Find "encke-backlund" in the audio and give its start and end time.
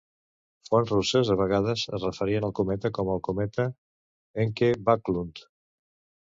4.47-5.45